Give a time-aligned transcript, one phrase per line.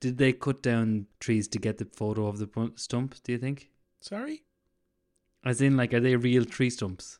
[0.00, 3.16] did they cut down trees to get the photo of the stump?
[3.22, 3.70] Do you think?
[4.00, 4.44] Sorry.
[5.44, 7.18] As in, like, are they real tree stumps?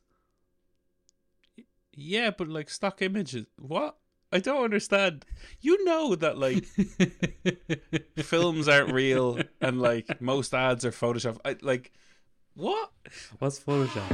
[1.92, 3.46] Yeah, but like stock images.
[3.58, 3.96] What?
[4.30, 5.25] I don't understand.
[5.60, 6.64] You know that like
[8.16, 11.39] films aren't real and like most ads are Photoshop.
[11.45, 11.93] I like
[12.55, 12.93] what?
[13.39, 14.13] What's Photoshop?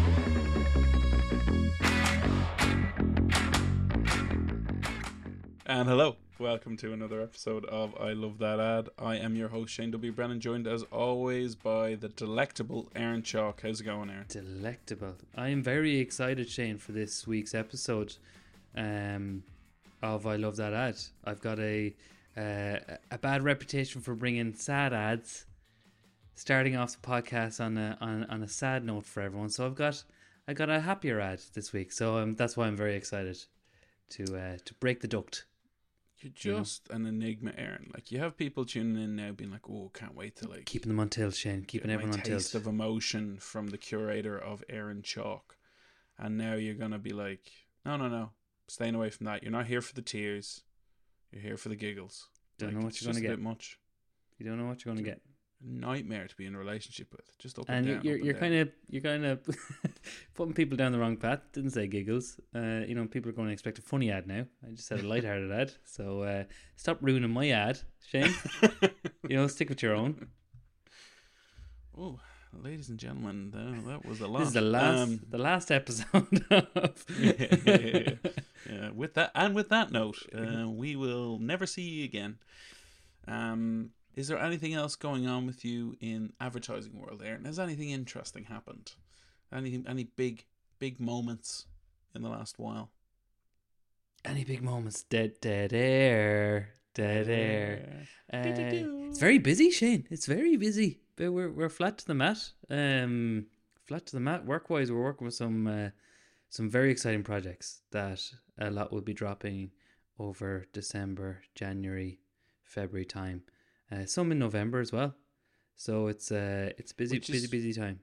[5.66, 8.88] And hello, welcome to another episode of I Love That Ad.
[8.98, 10.10] I am your host Shane W.
[10.10, 13.62] Brennan, joined as always by the delectable Aaron Chalk.
[13.62, 14.24] How's it going, Aaron?
[14.28, 15.14] Delectable.
[15.36, 18.16] I am very excited, Shane, for this week's episode
[18.76, 19.44] um,
[20.02, 20.96] of I Love That Ad.
[21.24, 21.94] I've got a
[22.36, 25.46] uh, a bad reputation for bringing sad ads,
[26.34, 29.50] starting off the podcast on a on, on a sad note for everyone.
[29.50, 30.02] So I've got
[30.48, 31.92] I got a happier ad this week.
[31.92, 33.38] So um, that's why I'm very excited
[34.10, 35.44] to uh, to break the duct.
[36.24, 37.90] You're just an enigma, Aaron.
[37.94, 40.88] Like you have people tuning in now, being like, "Oh, can't wait to like Keeping
[40.88, 41.64] them on tilt, Shane.
[41.64, 42.62] Keeping everyone on taste tilt.
[42.62, 45.56] of emotion from the curator of Aaron Chalk,"
[46.18, 47.52] and now you're gonna be like,
[47.84, 48.30] "No, no, no,
[48.68, 49.42] staying away from that.
[49.42, 50.62] You're not here for the tears.
[51.30, 52.28] You're here for the giggles."
[52.58, 53.38] Don't Like, know what you're gonna get.
[53.40, 53.78] much.
[54.38, 55.22] You don't know what you're going to get.
[55.66, 57.38] Nightmare to be in a relationship with.
[57.38, 58.04] Just up and, and down.
[58.04, 59.40] you're up you're kind of you're kind of
[60.34, 61.40] putting people down the wrong path.
[61.52, 62.38] Didn't say giggles.
[62.54, 64.46] Uh, you know, people are going to expect a funny ad now.
[64.66, 65.72] I just said a lighthearted ad.
[65.84, 66.44] So uh,
[66.76, 68.34] stop ruining my ad, Shane.
[69.28, 70.28] you know, stick with your own.
[71.96, 72.18] Oh,
[72.52, 74.38] ladies and gentlemen, that, that was a last.
[74.40, 77.04] This is the last Um, the last episode of.
[77.18, 78.10] yeah, yeah, yeah,
[78.70, 78.90] yeah.
[78.90, 82.38] With that, and with that note, uh, we will never see you again.
[83.26, 87.44] Um, is there anything else going on with you in advertising world, Aaron?
[87.44, 88.92] Has anything interesting happened?
[89.52, 90.44] Anything, any big,
[90.78, 91.66] big moments
[92.14, 92.90] in the last while?
[94.24, 95.02] Any big moments?
[95.02, 98.06] Dead, dead air, dead air.
[98.32, 100.06] Uh, it's very busy, Shane.
[100.10, 101.00] It's very busy.
[101.16, 102.38] But we're we're flat to the mat.
[102.70, 103.46] Um,
[103.84, 104.46] flat to the mat.
[104.46, 105.90] Work wise, we're working with some uh,
[106.48, 108.22] some very exciting projects that
[108.58, 109.72] a lot will be dropping
[110.18, 112.20] over December, January,
[112.62, 113.42] February time.
[113.94, 115.14] Uh, some in November as well.
[115.76, 118.00] So it's uh it's busy, Which busy, busy time.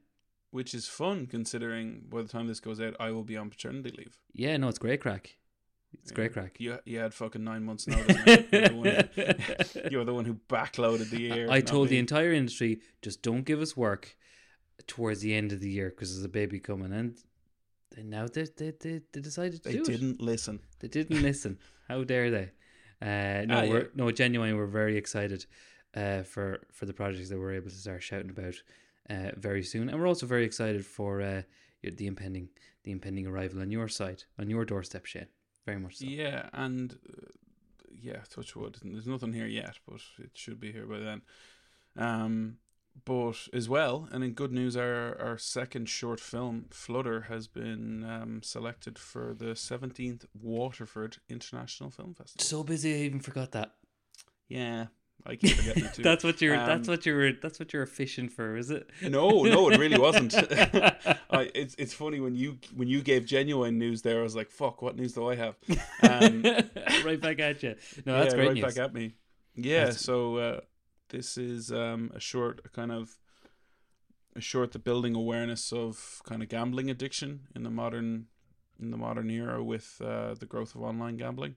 [0.52, 3.94] Which is fun considering by the time this goes out, I will be on paternity
[3.98, 4.18] leave.
[4.34, 5.38] Yeah, no, it's great craic.
[5.94, 6.56] It's great craic.
[6.60, 8.18] You you had fucking nine months notice.
[8.26, 9.10] You're the
[9.84, 11.48] who- You're the one who backloaded the year.
[11.50, 14.16] I told the entire industry just don't give us work
[14.88, 17.18] towards the end of the year because there's a baby coming, and
[17.96, 20.60] they now they they they, they decided to they didn't listen.
[20.80, 21.58] They didn't listen.
[21.88, 22.52] How dare they?
[23.02, 23.88] Uh, no, Ah, we're yeah.
[23.96, 24.56] no genuine.
[24.58, 25.46] We're very excited
[25.96, 28.56] uh, for for the projects that we're able to start shouting about
[29.10, 31.42] uh, very soon, and we're also very excited for uh,
[31.84, 32.50] the impending
[32.84, 35.28] the impending arrival on your side, on your doorstep, Shane.
[35.66, 36.06] Very much so.
[36.06, 37.28] Yeah, and uh,
[37.92, 38.78] yeah, touch wood.
[38.84, 41.22] There's nothing here yet, but it should be here by then.
[41.98, 42.58] Um,
[43.06, 48.04] but as well, and in good news, our our second short film, Flutter, has been
[48.04, 52.44] um, selected for the 17th Waterford International Film Festival.
[52.44, 53.76] So busy, I even forgot that.
[54.50, 54.88] Yeah,
[55.26, 56.02] I keep forgetting too.
[56.04, 56.56] that's what you're.
[56.58, 57.34] that's Um, what you're.
[57.34, 58.90] That's what you're fishing for, is it?
[59.02, 60.34] No, no, it really wasn't.
[61.30, 64.50] I, it's it's funny when you when you gave genuine news there, I was like,
[64.50, 65.56] "Fuck, what news do I have?"
[66.04, 66.44] Um,
[67.06, 67.76] right back at you.
[68.06, 68.66] No, that's yeah, great right news.
[68.66, 69.14] back at me.
[69.56, 70.60] Yeah, That's- so uh,
[71.10, 73.18] this is um, a short, a kind of
[74.36, 78.28] a short, the building awareness of kind of gambling addiction in the modern
[78.80, 81.56] in the modern era with uh, the growth of online gambling.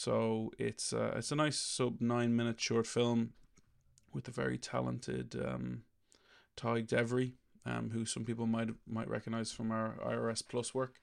[0.00, 3.34] So it's uh, it's a nice sub nine minute short film
[4.14, 5.82] with a very talented um,
[6.56, 7.32] Ty Devery,
[7.66, 10.94] um, who some people might might recognize from our IRS Plus work.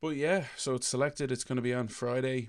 [0.00, 1.30] But yeah, so it's selected.
[1.30, 2.48] It's going to be on Friday,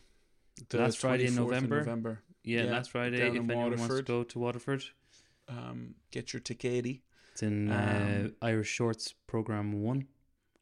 [0.69, 1.79] the Last Friday in November.
[1.79, 2.19] November.
[2.45, 3.17] Yeah, Yeah, last Friday.
[3.17, 4.85] down If in anyone wants to go to Waterford,
[5.49, 7.01] Um, get your tickety.
[7.33, 10.07] it's in uh, Irish Shorts program one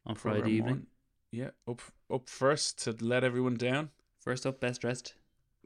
[0.04, 0.74] on Friday evening.
[0.74, 0.86] one.
[1.30, 3.90] Yeah, up up first to let everyone down.
[4.26, 5.14] First up, best dressed.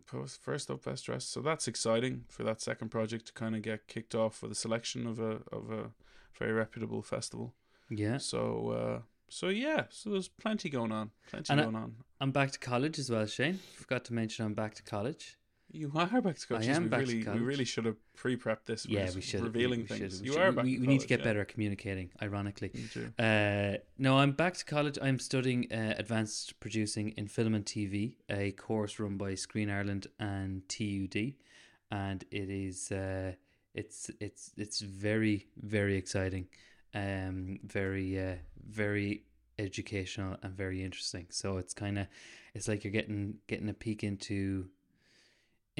[0.06, 1.32] Post first up, best dressed.
[1.32, 4.54] So that's exciting for that second project to kind of get kicked off with a
[4.54, 5.92] selection of a of a
[6.38, 7.54] very reputable festival.
[7.88, 11.10] Yeah, So uh, so yeah, so there's plenty going on.
[11.30, 11.94] Plenty And I- going on.
[12.20, 13.60] I'm back to college as well, Shane.
[13.76, 15.38] Forgot to mention I'm back to college.
[15.72, 16.68] You are back to college.
[16.68, 17.40] I am we back to really, college.
[17.40, 18.86] We really should have pre-prepped this.
[18.86, 20.14] Yeah, we should revealing we, we things.
[20.14, 20.64] should- we you should- are back.
[20.64, 21.24] We, to we need to get yeah.
[21.24, 22.10] better at communicating.
[22.20, 22.72] Ironically.
[23.18, 24.98] Uh, no, I'm back to college.
[25.00, 30.08] I'm studying uh, advanced producing in film and TV, a course run by Screen Ireland
[30.18, 31.34] and TUD,
[31.90, 33.32] and it is uh,
[33.74, 36.48] it's it's it's very very exciting,
[36.94, 38.36] um, very uh,
[38.68, 39.24] very
[39.58, 41.26] educational and very interesting.
[41.30, 42.06] So it's kind of
[42.54, 44.68] it's like you're getting getting a peek into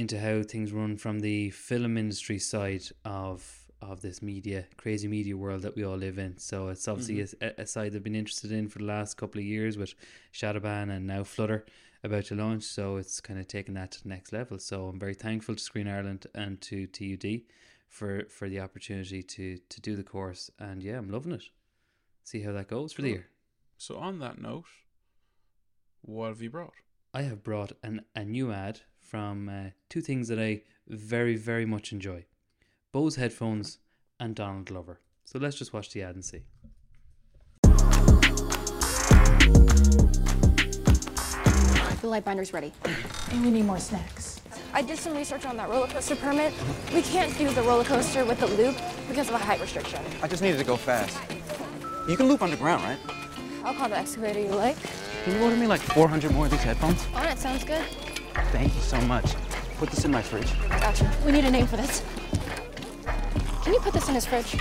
[0.01, 5.37] into how things run from the film industry side of of this media crazy media
[5.37, 6.37] world that we all live in.
[6.39, 7.61] So it's obviously mm-hmm.
[7.61, 9.95] a, a side they've been interested in for the last couple of years with
[10.35, 11.65] Shadowban and now Flutter
[12.03, 12.65] about to launch.
[12.65, 14.59] So it's kind of taken that to the next level.
[14.59, 17.43] So I'm very thankful to Screen Ireland and to TUD
[17.89, 20.51] for for the opportunity to to do the course.
[20.59, 21.45] And yeah, I'm loving it.
[22.25, 23.27] See how that goes for the year.
[23.79, 24.67] So on that note,
[26.03, 26.75] what have you brought?
[27.13, 31.67] I have brought an, a new ad from uh, two things that I very, very
[31.67, 32.25] much enjoy
[32.93, 33.79] Bose headphones
[34.21, 35.01] and Donald Glover.
[35.25, 36.43] So let's just watch the ad and see.
[42.01, 42.73] The light binder's ready.
[43.33, 44.41] And we need more snacks.
[44.73, 46.53] I did some research on that roller coaster permit.
[46.95, 48.77] We can't do the roller coaster with the loop
[49.09, 50.01] because of a height restriction.
[50.23, 51.19] I just needed to go fast.
[52.09, 52.99] You can loop underground, right?
[53.65, 54.77] I'll call the excavator you like.
[55.25, 57.05] Can you order me like 400 more of these headphones?
[57.15, 57.85] On it, sounds good.
[58.53, 59.35] Thank you so much.
[59.79, 60.53] Put this in my fridge.
[60.69, 61.11] Gotcha.
[61.25, 62.03] We need a name for this.
[63.63, 64.53] Can you put this in his fridge?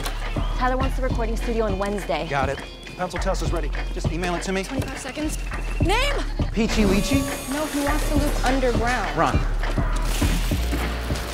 [0.58, 2.28] Tyler wants the recording studio on Wednesday.
[2.30, 2.60] Got it.
[2.98, 3.72] Pencil test is ready.
[3.94, 4.64] Just email it to me.
[4.64, 5.38] 25 seconds.
[5.82, 6.16] Name!
[6.52, 7.24] Peachy Lychee?
[7.54, 9.18] No, he wants to loop underground.
[9.18, 9.40] Run.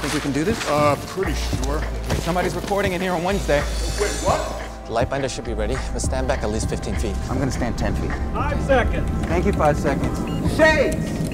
[0.01, 0.63] Think we can do this?
[0.69, 1.81] Uh, pretty sure.
[2.19, 3.61] Somebody's recording in here on Wednesday.
[3.99, 4.61] Wait, what?
[4.85, 7.15] The light binder should be ready, but stand back at least 15 feet.
[7.29, 8.11] I'm gonna stand 10 feet.
[8.33, 9.09] Five seconds.
[9.25, 10.55] Thank you, five seconds.
[10.55, 11.24] Shades!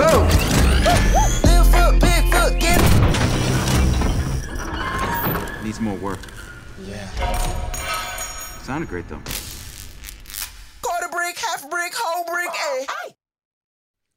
[0.00, 0.26] Go!
[5.62, 6.20] Needs more work.
[6.86, 7.06] Yeah.
[8.62, 9.20] Sounded great though.
[10.80, 13.14] Quarter brick, half brick, whole brick, hey!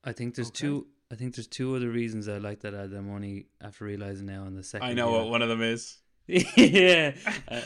[0.05, 0.87] I think there's two.
[1.11, 2.93] I think there's two other reasons I like that ad.
[2.93, 4.87] I'm only after realizing now in the second.
[4.87, 5.19] I know year.
[5.19, 5.97] what one of them is.
[6.27, 7.11] yeah.
[7.45, 7.59] Uh,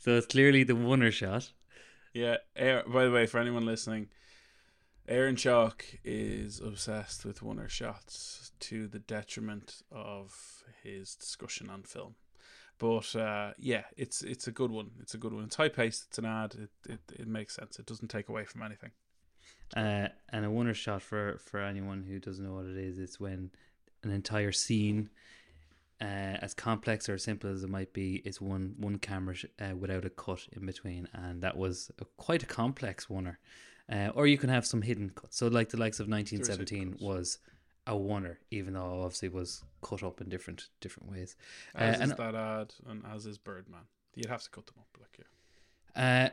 [0.00, 1.52] so it's clearly the oner shot.
[2.14, 2.38] Yeah.
[2.56, 4.08] Air, by the way, for anyone listening,
[5.10, 12.14] Aaron Chalk is obsessed with oner shots to the detriment of his discussion on film.
[12.78, 14.92] But uh, yeah, it's it's a good one.
[15.00, 15.42] It's a good one.
[15.42, 16.06] It's high paced.
[16.06, 16.54] It's an ad.
[16.54, 17.80] It, it it makes sense.
[17.80, 18.92] It doesn't take away from anything.
[19.76, 23.00] Uh, and a oner shot for for anyone who doesn't know what it is.
[23.00, 23.50] It's when
[24.04, 25.10] an entire scene,
[26.00, 29.74] uh, as complex or simple as it might be, is one one camera sh- uh,
[29.74, 33.40] without a cut in between, and that was a, quite a complex oner.
[33.90, 35.36] Uh, or you can have some hidden cuts.
[35.36, 37.38] So like the likes of 1917 was
[37.86, 41.36] a oner, even though obviously it was cut up in different different ways.
[41.74, 43.80] Uh, As is and that ad, and as is Birdman.
[44.14, 45.18] You'd have to cut them up, like
[45.96, 46.26] yeah.
[46.26, 46.28] Uh,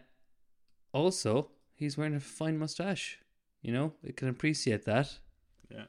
[0.93, 3.19] also, he's wearing a fine mustache.
[3.61, 5.17] You know, I can appreciate that.
[5.71, 5.85] Yeah.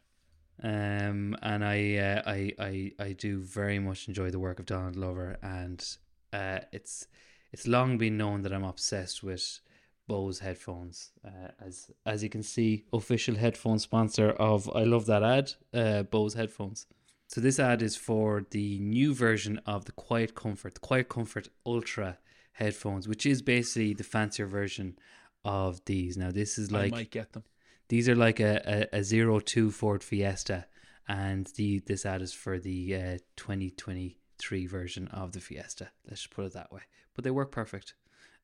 [0.63, 4.95] Um, and I, uh, I, I, I do very much enjoy the work of Donald
[4.95, 5.85] Glover, and
[6.33, 7.07] uh, it's
[7.53, 9.61] it's long been known that I'm obsessed with
[10.09, 11.13] Bose headphones.
[11.25, 16.03] Uh, as as you can see, official headphone sponsor of I love that ad, uh,
[16.03, 16.87] Bose headphones.
[17.29, 21.49] So this ad is for the new version of the Quiet Comfort, the Quiet Comfort
[21.67, 22.19] Ultra
[22.53, 24.99] headphones, which is basically the fancier version
[25.45, 26.17] of these.
[26.17, 27.45] Now this is like I might get them.
[27.89, 30.67] these are like a, a, a zero two Ford Fiesta,
[31.07, 35.91] and the this ad is for the uh, 2023 version of the Fiesta.
[36.07, 36.83] Let's just put it that way.
[37.15, 37.95] But they work perfect,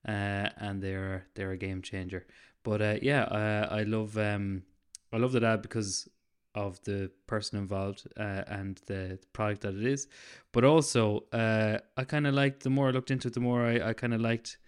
[0.07, 2.27] uh, and they're they're a game changer.
[2.63, 4.63] But uh, yeah, uh, I love um
[5.13, 6.09] I love that ad because
[6.55, 10.07] of the person involved uh, and the product that it is,
[10.53, 13.63] but also uh, I kind of liked the more I looked into it, the more
[13.67, 14.59] I, I kind of liked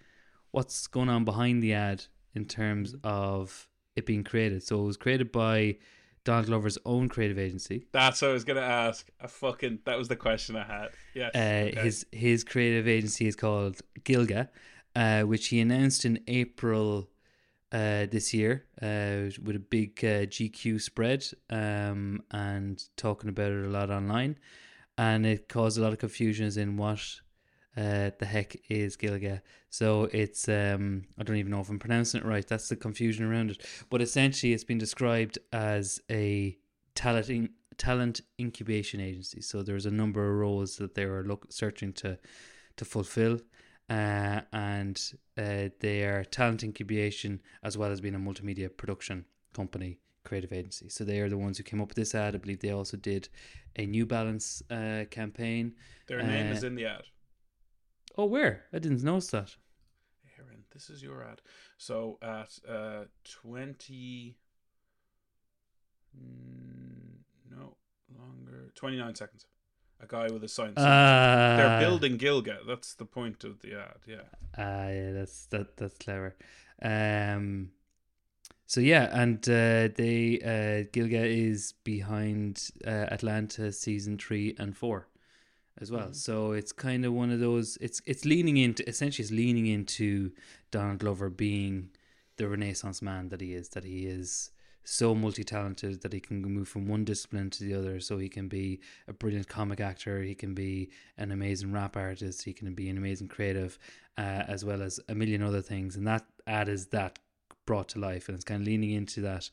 [0.50, 4.62] what's going on behind the ad in terms of it being created.
[4.62, 5.76] So it was created by
[6.24, 7.86] Donald Glover's own creative agency.
[7.92, 9.08] That's what I was gonna ask.
[9.20, 10.88] I fucking that was the question I had.
[11.14, 11.30] Yes.
[11.34, 11.80] Uh, okay.
[11.82, 14.50] His his creative agency is called Gilga,
[14.96, 17.10] uh, which he announced in April
[17.70, 23.66] uh, this year uh, with a big uh, GQ spread um, and talking about it
[23.66, 24.38] a lot online.
[24.96, 27.00] And it caused a lot of confusions in what
[27.76, 29.42] uh, the heck is Gilga.
[29.68, 32.46] So it's, um, I don't even know if I'm pronouncing it right.
[32.46, 33.66] That's the confusion around it.
[33.90, 36.56] But essentially, it's been described as a
[36.94, 39.42] talent, talent incubation agency.
[39.42, 42.18] So there's a number of roles that they were look, searching to,
[42.78, 43.40] to fulfill
[43.88, 49.24] uh, and uh, they are talent incubation as well as being a multimedia production
[49.54, 52.38] company creative agency so they are the ones who came up with this ad i
[52.38, 53.28] believe they also did
[53.76, 55.72] a new balance uh, campaign
[56.08, 57.04] Their name uh, is in the ad.
[58.18, 59.54] oh where i didn't notice that
[60.38, 61.40] Aaron, this is your ad.
[61.78, 64.36] So at uh twenty
[66.18, 67.14] mm,
[67.50, 67.76] no
[68.18, 69.46] longer twenty nine seconds.
[70.00, 70.74] A guy with a sign.
[70.76, 72.58] Uh, they're building Gilga.
[72.66, 73.98] That's the point of the ad.
[74.06, 74.22] Yeah.
[74.58, 75.76] Ah, yeah, that's that.
[75.76, 76.36] That's clever.
[76.82, 77.70] Um,
[78.68, 85.08] So yeah, and uh, they uh, Gilga is behind uh, Atlanta season three and four,
[85.80, 86.12] as well.
[86.12, 87.78] So it's kind of one of those.
[87.80, 90.32] It's it's leaning into essentially it's leaning into
[90.72, 91.90] Donald Glover being
[92.36, 93.68] the Renaissance man that he is.
[93.70, 94.50] That he is
[94.88, 97.98] so multi talented that he can move from one discipline to the other.
[97.98, 100.22] So he can be a brilliant comic actor.
[100.22, 102.44] He can be an amazing rap artist.
[102.44, 103.78] He can be an amazing creative,
[104.16, 105.96] uh, as well as a million other things.
[105.96, 107.18] And that ad is that
[107.66, 109.50] brought to life, and it's kind of leaning into that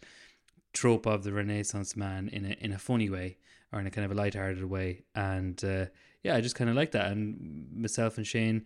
[0.71, 3.37] trope of the Renaissance man in a in a funny way
[3.71, 5.01] or in a kind of a light-hearted way.
[5.15, 5.87] And uh,
[6.21, 7.11] yeah, I just kind of like that.
[7.11, 8.65] And myself and Shane,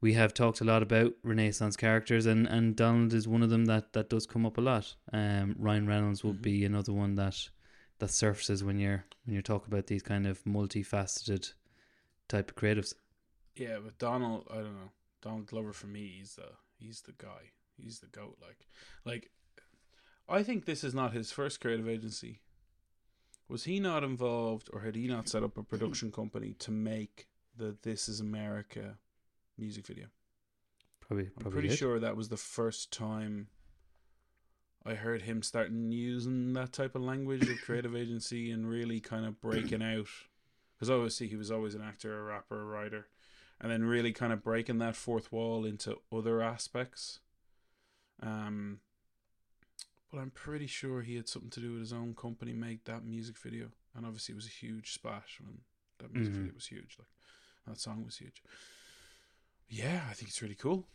[0.00, 3.66] we have talked a lot about Renaissance characters, and, and Donald is one of them
[3.66, 4.94] that, that does come up a lot.
[5.12, 7.48] Um, Ryan Reynolds would be another one that
[8.00, 11.52] that surfaces when you're when you talk about these kind of multifaceted
[12.28, 12.94] type of creatives.
[13.54, 14.90] Yeah, but Donald, I don't know.
[15.22, 17.52] Donald Glover for me, he's the he's the guy.
[17.76, 18.36] He's the goat.
[18.40, 18.66] Like,
[19.04, 19.30] like,
[20.28, 22.40] I think this is not his first creative agency.
[23.48, 27.26] Was he not involved, or had he not set up a production company to make
[27.56, 28.98] the "This Is America"
[29.58, 30.06] music video?
[31.00, 31.78] Probably, I'm pretty did.
[31.78, 33.48] sure that was the first time
[34.86, 39.26] I heard him starting using that type of language of creative agency and really kind
[39.26, 40.08] of breaking out.
[40.76, 43.06] Because obviously he was always an actor, a rapper, a writer,
[43.60, 47.20] and then really kind of breaking that fourth wall into other aspects.
[48.22, 48.80] Um,
[50.10, 53.04] but I'm pretty sure he had something to do with his own company make that
[53.04, 55.58] music video, and obviously it was a huge splash when
[55.98, 56.38] that music Mhm.
[56.38, 56.96] video was huge.
[56.98, 57.08] Like
[57.66, 58.42] that song was huge.
[59.68, 60.86] Yeah, I think it's really cool.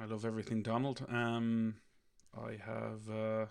[0.00, 1.04] I love everything Donald.
[1.08, 1.76] Um,
[2.36, 3.46] I have uh,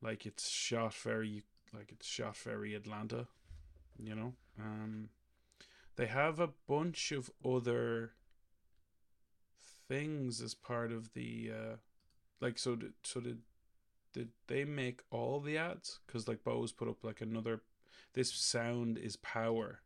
[0.00, 1.42] like it's shot very
[1.74, 3.26] like it's shot very Atlanta,
[3.98, 4.34] you know.
[4.60, 5.08] Um,
[5.96, 8.12] they have a bunch of other
[9.88, 11.76] things as part of the uh,
[12.40, 13.38] like so did, so did
[14.14, 16.00] did they make all the ads?
[16.06, 17.62] Because like Bose put up like another
[18.14, 19.80] this sound is power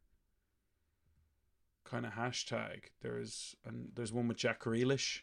[1.91, 2.85] kind of hashtag.
[3.03, 5.21] There's and there's one with Jack Grealish.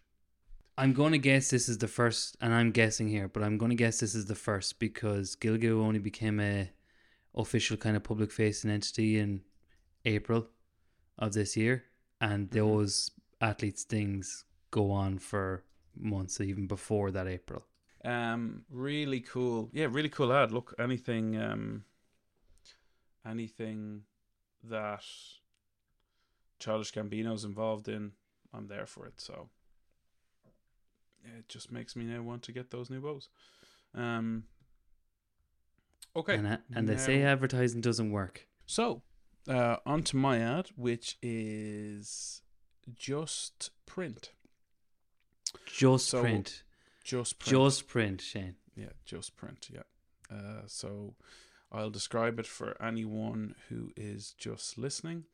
[0.78, 3.70] I'm going to guess this is the first, and I'm guessing here, but I'm going
[3.70, 6.72] to guess this is the first because Gilga only became a
[7.36, 9.42] official kind of public facing entity in
[10.06, 10.48] April
[11.20, 11.84] of this year,
[12.20, 12.60] and Mm-hmm.
[12.60, 15.64] those athletes things go on for
[15.96, 17.64] months, even before that April.
[18.04, 19.70] Um, really cool.
[19.74, 20.52] Yeah, really cool ad.
[20.52, 21.86] Look, anything, um,
[23.26, 24.02] anything
[24.64, 25.04] that
[26.64, 28.14] Childish Gambino's involved in,
[28.54, 29.20] I'm there for it.
[29.20, 29.50] So
[31.24, 33.28] it just makes me now want to get those new Bose.
[33.94, 34.46] Um,
[36.16, 38.48] okay, And, uh, and they say advertising doesn't work.
[38.66, 39.02] So,
[39.48, 42.42] uh, on to my ad, which is
[42.96, 44.32] just print.
[45.66, 46.64] Just So, print.
[47.04, 47.52] Just print.
[47.52, 48.56] Just print, Shane.
[48.76, 49.68] Yeah, just print.
[49.70, 49.84] Yeah.
[50.32, 51.16] Uh, so
[51.74, 55.26] I'll describe it for anyone who is just listening.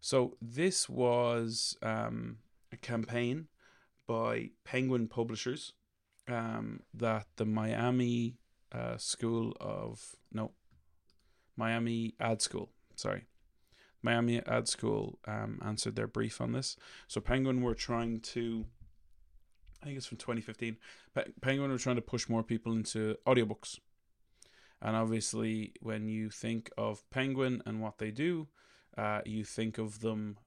[0.00, 2.38] So this was um,
[2.72, 3.48] a campaign
[4.06, 5.74] by Penguin Publishers
[6.28, 8.36] um, that the Miami
[8.72, 10.52] uh, School of no
[11.56, 12.70] Miami Ad School.
[12.96, 13.26] Sorry.
[14.02, 16.76] Miami Ad School um, answered their brief on this.
[17.06, 18.64] So Penguin were trying to,
[19.82, 20.78] I think it's from 2015.
[21.14, 23.78] Pe- Penguin were trying to push more people into audiobooks.
[24.80, 28.48] And obviously, when you think of Penguin and what they do,
[28.96, 30.38] uh, you think of them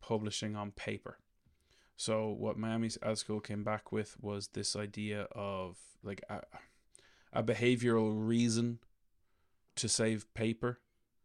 [0.00, 1.18] publishing on paper.
[1.96, 6.40] So, what Miami's Ad School came back with was this idea of like a,
[7.32, 8.78] a behavioral reason
[9.76, 10.80] to save paper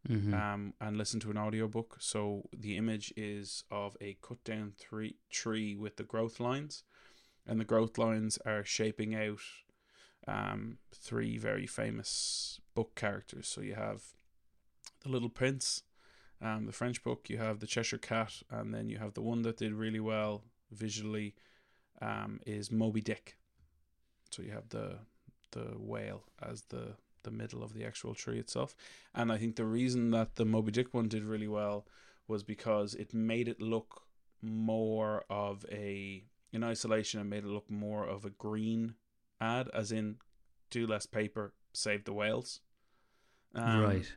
[0.06, 1.96] hmm um, and listen to an audiobook.
[1.98, 6.84] So the image is of a cut down three, tree with the growth lines,
[7.46, 9.40] and the growth lines are shaping out
[10.28, 13.48] um, three very famous book characters.
[13.48, 14.15] So you have
[15.02, 15.82] the Little Prince,
[16.40, 17.28] um, the French book.
[17.28, 20.44] You have the Cheshire Cat, and then you have the one that did really well
[20.70, 21.34] visually
[22.00, 23.36] um, is Moby Dick.
[24.30, 24.98] So you have the
[25.52, 28.74] the whale as the the middle of the actual tree itself.
[29.14, 31.86] And I think the reason that the Moby Dick one did really well
[32.28, 34.02] was because it made it look
[34.42, 37.20] more of a in isolation.
[37.20, 38.94] It made it look more of a green
[39.40, 40.16] ad, as in
[40.70, 42.60] do less paper, save the whales.
[43.54, 44.12] Um, right.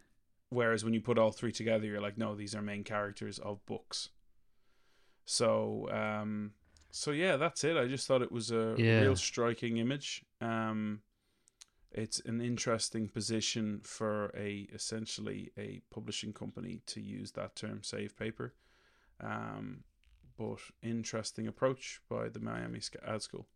[0.50, 3.64] Whereas when you put all three together, you're like, no, these are main characters of
[3.66, 4.10] books.
[5.26, 6.54] So, um,
[6.90, 7.78] so yeah, that's it.
[7.78, 9.02] I just thought it was a Yeah.
[9.02, 10.26] real striking image.
[10.42, 11.02] Um,
[11.92, 18.18] it's an interesting position for a essentially a publishing company to use that term save
[18.18, 18.56] paper.
[19.20, 19.84] Um,
[20.38, 23.48] but interesting approach by the Miami Ad School.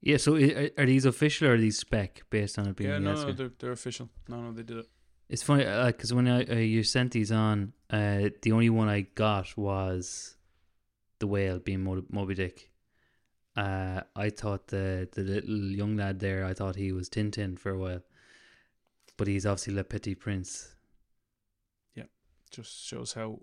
[0.00, 3.14] Yeah, so are, these official or are these spec based on it being Yeah, no,
[3.14, 4.10] no, they're they're official.
[4.28, 4.88] No, no, they did it.
[5.28, 9.02] It's funny because when I uh, you sent these on, uh, the only one I
[9.14, 10.36] got was
[11.18, 12.70] the whale being Mo- Moby Dick.
[13.56, 17.72] Uh, I thought the the little young lad there, I thought he was Tintin for
[17.72, 18.00] a while,
[19.16, 20.74] but he's obviously Le Petit Prince.
[21.94, 22.04] Yeah,
[22.50, 23.40] just shows how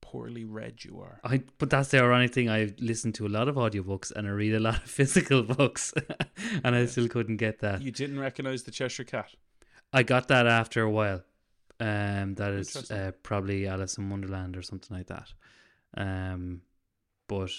[0.00, 1.20] poorly read you are.
[1.24, 2.48] I but that's the ironic thing.
[2.48, 5.92] I listen to a lot of audiobooks and I read a lot of physical books,
[6.62, 7.82] and I still couldn't get that.
[7.82, 9.34] You didn't recognize the Cheshire Cat.
[9.92, 11.22] I got that after a while.
[11.80, 15.32] Um, that is uh, probably Alice in Wonderland or something like that.
[15.96, 16.62] Um,
[17.28, 17.50] but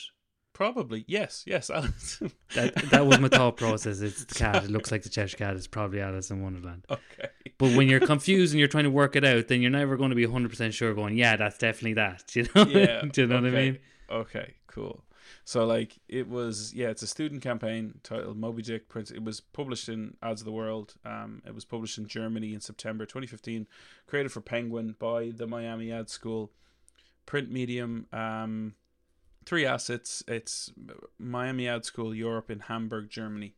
[0.60, 1.70] Probably yes, yes.
[1.74, 2.22] Alice.
[2.54, 4.02] that that was my thought process.
[4.02, 4.66] It's the cat.
[4.66, 5.56] It looks like the Cheshire Cat.
[5.56, 6.86] It's probably Alice in Wonderland.
[6.90, 7.30] okay.
[7.58, 10.10] But when you're confused and you're trying to work it out, then you're never going
[10.10, 10.94] to be 100 percent sure.
[10.94, 12.24] Going, yeah, that's definitely that.
[12.36, 12.66] You know?
[12.66, 13.04] Yeah.
[13.10, 13.80] Do you know what I mean?
[14.12, 15.02] Okay, cool.
[15.46, 19.12] So like it was yeah, it's a student campaign titled Moby Dick Prince.
[19.12, 20.96] It was published in Ads of the World.
[21.06, 23.68] Um, it was published in Germany in September 2015.
[24.08, 26.52] Created for Penguin by the Miami Ad School.
[27.26, 28.08] Print medium.
[28.12, 28.76] Um,
[29.46, 30.24] three assets.
[30.28, 30.72] It's
[31.18, 33.56] Miami Ad School Europe in Hamburg, Germany.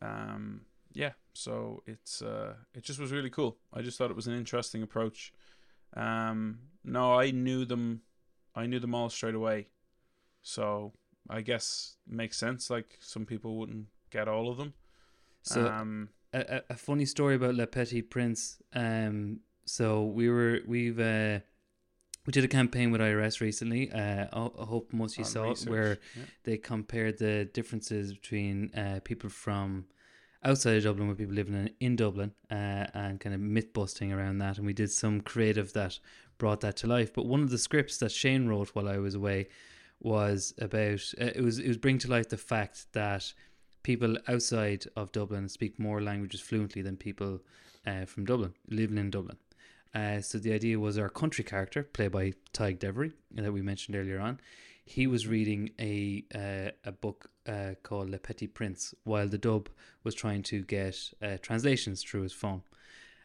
[0.00, 3.58] Um, yeah, so it's uh, it just was really cool.
[3.72, 5.32] I just thought it was an interesting approach.
[5.94, 8.02] Um, no, I knew them.
[8.54, 9.68] I knew them all straight away.
[10.46, 10.92] So
[11.28, 12.70] I guess makes sense.
[12.70, 14.74] Like some people wouldn't get all of them.
[15.42, 18.58] So um, a, a- funny story about Le Petit Prince.
[18.72, 21.40] Um, so we were we've uh,
[22.26, 23.90] we did a campaign with IRS recently.
[23.90, 26.22] Uh, I, hope most of you saw it, where yeah.
[26.44, 29.86] they compared the differences between uh, people from
[30.44, 34.12] outside of Dublin with people living in, in Dublin uh, and kind of myth busting
[34.12, 34.58] around that.
[34.58, 35.98] And we did some creative that
[36.38, 37.12] brought that to life.
[37.12, 39.48] But one of the scripts that Shane wrote while I was away
[40.00, 43.32] was about uh, it was it was bring to light the fact that
[43.82, 47.40] people outside of Dublin speak more languages fluently than people
[47.86, 49.36] uh, from Dublin living in Dublin.
[49.94, 53.96] Uh, so the idea was our country character, played by Tyg Devery, that we mentioned
[53.96, 54.38] earlier on.
[54.84, 59.68] He was reading a uh, a book uh, called Le Petit Prince, while the dub
[60.04, 62.62] was trying to get uh, translations through his phone.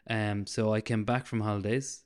[0.09, 2.03] Um, so I came back from holidays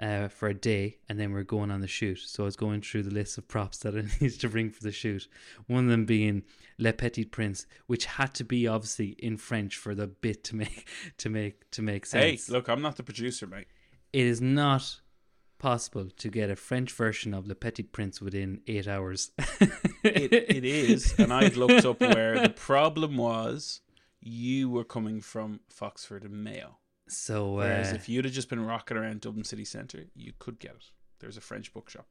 [0.00, 2.18] uh, for a day, and then we're going on the shoot.
[2.18, 4.82] So I was going through the list of props that I needed to bring for
[4.82, 5.28] the shoot.
[5.66, 6.42] One of them being
[6.78, 10.88] Le Petit Prince, which had to be obviously in French for the bit to make
[11.18, 12.46] to make to make sense.
[12.46, 13.68] hey, look, I'm not the producer, mate.
[14.12, 15.00] It is not
[15.58, 19.30] possible to get a French version of Le Petit Prince within eight hours.
[20.02, 23.80] It, it is, and I've looked up where the problem was.
[24.20, 28.64] You were coming from Foxford and Mayo, So whereas uh, if you'd have just been
[28.64, 30.84] rocking around Dublin city centre, you could get it.
[31.20, 32.06] There's a French bookshop.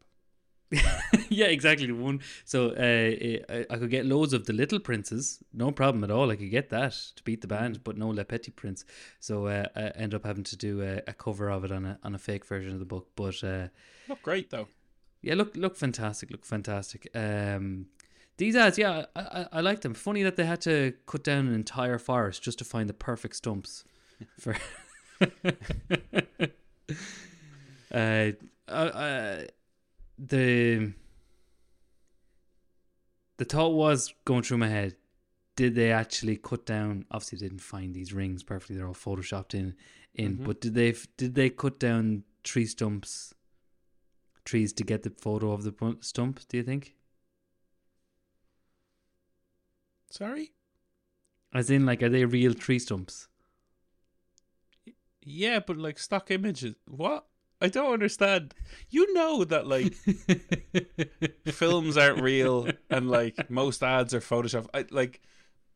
[1.29, 1.91] yeah, exactly.
[1.91, 2.21] One.
[2.43, 6.31] So uh, I, I could get loads of the Little Princes, no problem at all.
[6.31, 8.83] I could get that to beat the band, but no Le Petit Prince.
[9.19, 11.99] So uh, I end up having to do a, a cover of it on a
[12.03, 13.09] on a fake version of the book.
[13.15, 13.67] But uh,
[14.09, 14.67] Look great though.
[15.21, 17.07] yeah, look look fantastic, look fantastic.
[17.13, 17.85] Um,
[18.37, 19.93] these ads, yeah, I, I, I like them.
[19.93, 23.35] Funny that they had to cut down an entire forest just to find the perfect
[23.35, 23.83] stumps
[24.39, 24.57] for.
[25.21, 25.27] Uh,
[27.93, 28.31] uh,
[28.71, 29.41] uh,
[30.17, 30.93] the
[33.37, 34.95] the thought was going through my head:
[35.55, 37.05] Did they actually cut down?
[37.11, 39.75] Obviously, they didn't find these rings perfectly; they're all photoshopped in.
[40.13, 43.33] In, but did they did they cut down tree stumps?
[44.45, 46.95] trees to get the photo of the stump, do you think?
[50.09, 50.51] Sorry.
[51.53, 53.27] As in, like, are they real tree stumps?
[55.25, 56.75] Yeah, but like stock images.
[56.87, 57.25] What?
[57.61, 58.53] I don't understand.
[58.89, 59.93] You know that like
[61.45, 64.67] films aren't real and like most ads are Photoshop.
[64.73, 65.21] I like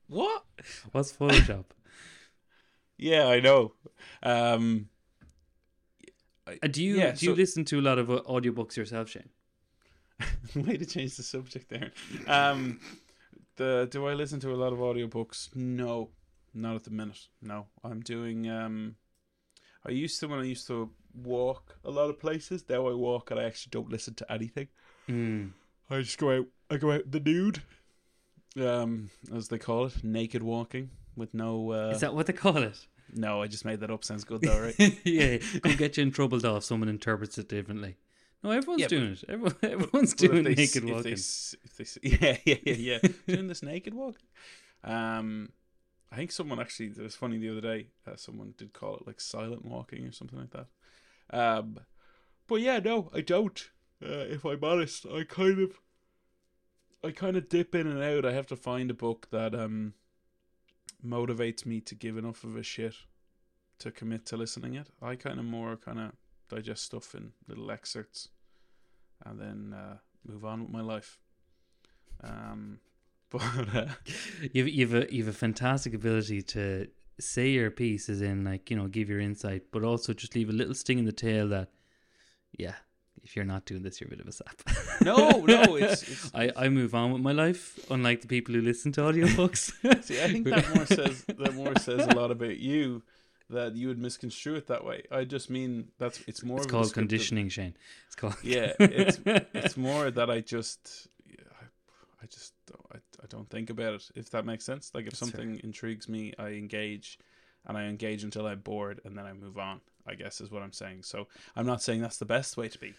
[0.08, 0.44] what?
[0.92, 1.66] What's Photoshop?
[3.02, 3.76] Yeah, I know.
[4.22, 4.90] Um
[6.46, 9.30] Uh, do you Yeah, do you listen to a lot of uh, audiobooks yourself, Shane?
[10.56, 11.92] way to change the subject there.
[12.28, 12.82] Um
[13.56, 15.56] the do I listen to a lot of audiobooks?
[15.56, 16.10] No.
[16.54, 17.28] Not at the minute.
[17.42, 17.68] No.
[17.86, 18.96] I'm doing um
[19.86, 20.90] I used to when I used to
[21.24, 22.64] walk a lot of places.
[22.70, 24.68] Now I walk and I actually don't listen to anything.
[25.08, 25.52] Mm.
[25.90, 26.46] I just go out.
[26.70, 27.62] I go out the nude,
[28.60, 31.72] um, as they call it, naked walking with no.
[31.72, 32.86] Uh, Is that what they call it?
[33.16, 34.04] no, I just made that up.
[34.04, 35.00] Sounds good though, right?
[35.04, 37.96] yeah, could get you in trouble though if someone interprets it differently.
[38.44, 39.24] No, everyone's Yeah, but- doing it.
[39.28, 41.14] Everyone, everyone's But doing they naked if they walking.
[41.14, 44.18] If they, yeah, yeah, yeah, yeah, doing this naked walk.
[44.84, 45.50] Um,
[46.12, 46.88] I think someone actually.
[46.88, 47.88] It was funny the other day.
[48.08, 50.68] Uh, someone did call it like silent walking or something like that.
[51.32, 51.80] Um,
[52.48, 53.70] but yeah, no, I don't.
[54.04, 55.80] Uh, if I'm honest, I kind of,
[57.04, 58.26] I kind of dip in and out.
[58.26, 59.94] I have to find a book that um,
[61.06, 62.96] motivates me to give enough of a shit
[63.80, 64.88] to commit to listening it.
[65.02, 66.12] I kind of more kind of
[66.50, 68.30] digest stuff in little excerpts,
[69.26, 71.20] and then uh, move on with my life.
[72.24, 72.80] Um,
[73.30, 73.42] but
[73.76, 73.86] uh,
[74.54, 76.88] You've you've a you've a fantastic ability to
[77.20, 80.50] say your piece, as in like you know give your insight, but also just leave
[80.50, 81.70] a little sting in the tail that,
[82.58, 82.76] yeah,
[83.24, 84.62] if you're not doing this, you're a bit of a sap.
[85.02, 88.62] no, no, it's, it's I, I move on with my life, unlike the people who
[88.62, 90.04] listen to audiobooks.
[90.04, 93.04] See, I think that more says that more says a lot about you
[93.50, 95.04] that you would misconstrue it that way.
[95.12, 96.58] I just mean that's it's more.
[96.58, 97.76] it's called conditioning, Shane.
[98.08, 101.66] It's called Yeah, it's it's more that I just I,
[102.24, 102.54] I just
[102.94, 104.10] I, I don't think about it.
[104.16, 104.92] If that makes sense.
[104.94, 105.42] Like if That's fair.
[105.42, 107.20] something intrigues me, I engage,
[107.68, 109.82] and I engage until I'm bored, and then I move on.
[110.08, 111.04] I guess is what I'm saying.
[111.04, 112.94] So I'm not saying that's the best way to be.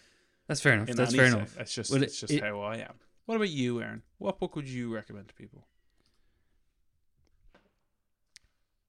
[0.47, 0.89] That's fair enough.
[0.89, 1.57] In That's fair enough.
[1.57, 2.93] It's just Well, it's just it- how I am.
[3.25, 4.01] What about you, Aaron?
[4.17, 5.65] What book would you recommend to people?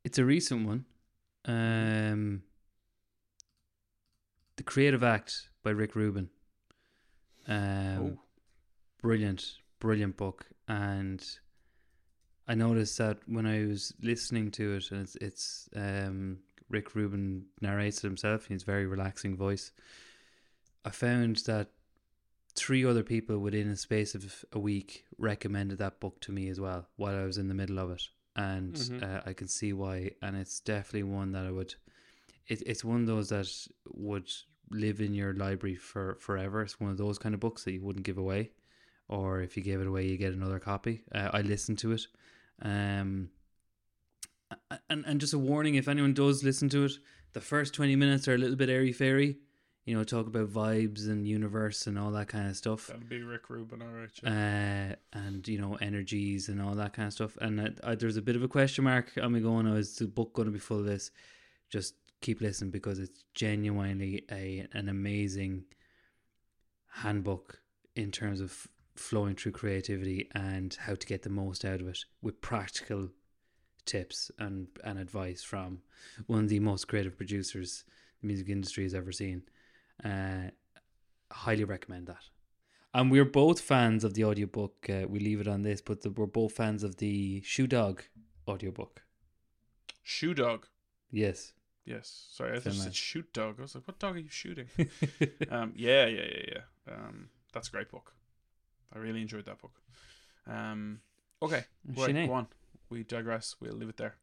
[0.05, 0.85] It's a recent one.
[1.45, 2.43] Um,
[4.57, 6.31] the Creative Act by Rick Rubin.
[7.47, 8.19] Um, oh,
[9.01, 9.45] brilliant,
[9.83, 10.47] brilliant book.
[10.69, 11.21] And
[12.49, 16.39] I noticed that when I was listening to it, and it's, it's um,
[16.71, 18.47] Rick Rubin narrates it himself.
[18.47, 19.73] He's very relaxing voice.
[20.85, 21.69] I found that
[22.55, 26.61] three other people within a space of a week recommended that book to me as
[26.61, 28.03] well while I was in the middle of it,
[28.37, 29.03] and Mhm.
[29.03, 30.13] uh, I can see why.
[30.23, 31.75] And it's definitely one that I would.
[32.49, 33.49] It, it's one of those that
[33.87, 34.31] would
[34.71, 36.63] live in your library for forever.
[36.63, 38.53] It's one of those kind of books that you wouldn't give away,
[39.09, 41.03] or if you gave it away, you get another copy.
[41.15, 42.07] Uh, I listened to it,
[42.63, 43.31] um,
[44.89, 46.93] and and just a warning: if anyone does listen to it,
[47.33, 49.39] the first twenty minutes are a little bit airy fairy.
[49.85, 53.23] You know, talk about vibes and universe and all that kind of stuff that'd be
[53.23, 54.11] Rick Rubin, all right.
[54.23, 54.93] yeah.
[54.93, 57.37] uh, and you know energies and all that kind of stuff.
[57.41, 59.67] And I, there's a bit of a question mark on me going.
[59.67, 61.11] Oh, is the book going to be full of this?
[61.69, 65.65] Just keep listening because it's genuinely a an amazing
[66.93, 67.61] handbook
[67.97, 72.05] in terms of flowing through creativity and how to get the most out of it
[72.21, 73.09] with practical
[73.85, 75.81] tips and and advice from
[76.27, 77.85] one of the most creative producers
[78.21, 79.43] the music industry has ever seen.
[80.05, 80.51] Uh,
[81.31, 82.25] highly recommend that.
[82.95, 84.89] And we're both fans of the audiobook.
[84.89, 88.03] Uh, we leave it on this, but the, we're both fans of the Shoe Dog
[88.47, 89.03] audiobook.
[90.03, 90.67] Shoe Dog.
[91.11, 91.53] Yes.
[91.85, 92.27] Yes.
[92.31, 93.57] Sorry, I just said shoot dog.
[93.59, 94.69] I was like, what dog are you shooting?
[95.51, 96.95] um, yeah, yeah, yeah, yeah.
[96.95, 98.15] Um, that's a great book.
[98.95, 99.73] I really enjoyed that book.
[100.47, 101.01] Um,
[101.41, 101.65] okay,
[101.97, 102.27] right, Sinead.
[102.27, 102.47] go on.
[102.91, 103.57] We digress.
[103.61, 104.17] We'll leave it there.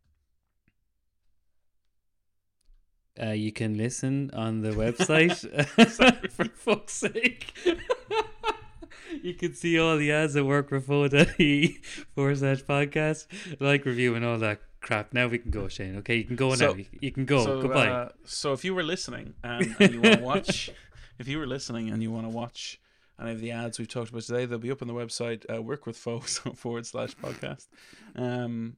[3.21, 5.33] Uh, you can listen on the website.
[6.31, 7.53] For fuck's sake.
[9.23, 11.67] you can see all the ads at workwithfoe.ie
[12.15, 13.27] forward slash podcast,
[13.59, 15.13] like, review, and all that crap.
[15.13, 15.97] Now we can go, Shane.
[15.97, 16.73] Okay, you can go So- now.
[16.75, 17.43] You, you can go.
[17.43, 17.89] so, Goodbye.
[17.89, 20.69] Uh, so if you were listening and, and you want to watch,
[21.17, 22.79] if you were listening and you want to watch
[23.21, 25.45] any of the ads we've talked about today, they'll be up on the website.
[25.53, 27.67] Uh, work with folks forward slash podcast.
[28.15, 28.77] Um,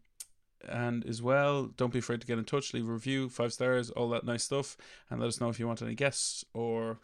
[0.67, 3.89] and as well, don't be afraid to get in touch, leave a review, five stars,
[3.91, 4.77] all that nice stuff,
[5.09, 6.99] and let us know if you want any guests or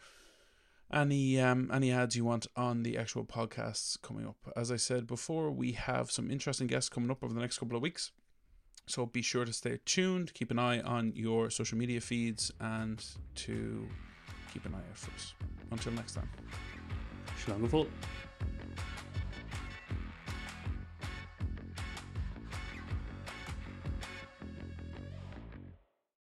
[0.90, 4.36] any um any ads you want on the actual podcasts coming up.
[4.56, 7.76] As I said before, we have some interesting guests coming up over the next couple
[7.76, 8.12] of weeks.
[8.86, 13.04] So be sure to stay tuned, keep an eye on your social media feeds, and
[13.34, 13.86] to
[14.52, 15.34] keep an eye out for us.
[15.70, 16.28] Until next time.
[17.48, 17.88] Schlangenfurt.